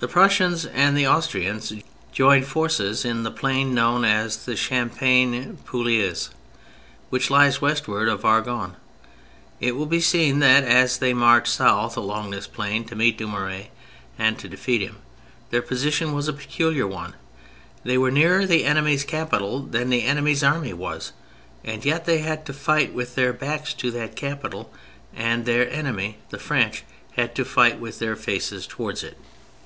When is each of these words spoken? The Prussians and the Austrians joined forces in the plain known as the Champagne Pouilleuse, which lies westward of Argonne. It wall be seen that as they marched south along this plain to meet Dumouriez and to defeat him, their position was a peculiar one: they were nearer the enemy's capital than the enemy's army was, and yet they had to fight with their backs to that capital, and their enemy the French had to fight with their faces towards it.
The 0.00 0.06
Prussians 0.06 0.64
and 0.64 0.96
the 0.96 1.08
Austrians 1.08 1.72
joined 2.12 2.46
forces 2.46 3.04
in 3.04 3.24
the 3.24 3.32
plain 3.32 3.74
known 3.74 4.04
as 4.04 4.44
the 4.46 4.54
Champagne 4.54 5.56
Pouilleuse, 5.66 6.30
which 7.10 7.30
lies 7.30 7.60
westward 7.60 8.08
of 8.08 8.24
Argonne. 8.24 8.76
It 9.58 9.74
wall 9.74 9.86
be 9.86 10.00
seen 10.00 10.38
that 10.38 10.62
as 10.62 10.98
they 10.98 11.12
marched 11.12 11.52
south 11.52 11.96
along 11.96 12.30
this 12.30 12.46
plain 12.46 12.84
to 12.84 12.94
meet 12.94 13.18
Dumouriez 13.18 13.70
and 14.16 14.38
to 14.38 14.48
defeat 14.48 14.82
him, 14.82 14.98
their 15.50 15.62
position 15.62 16.14
was 16.14 16.28
a 16.28 16.32
peculiar 16.32 16.86
one: 16.86 17.14
they 17.82 17.98
were 17.98 18.12
nearer 18.12 18.46
the 18.46 18.64
enemy's 18.66 19.02
capital 19.02 19.62
than 19.64 19.90
the 19.90 20.02
enemy's 20.04 20.44
army 20.44 20.72
was, 20.72 21.10
and 21.64 21.84
yet 21.84 22.04
they 22.04 22.18
had 22.18 22.46
to 22.46 22.52
fight 22.52 22.94
with 22.94 23.16
their 23.16 23.32
backs 23.32 23.74
to 23.74 23.90
that 23.90 24.14
capital, 24.14 24.72
and 25.12 25.44
their 25.44 25.68
enemy 25.68 26.18
the 26.30 26.38
French 26.38 26.84
had 27.16 27.34
to 27.34 27.44
fight 27.44 27.80
with 27.80 27.98
their 27.98 28.14
faces 28.14 28.64
towards 28.64 29.02
it. 29.02 29.18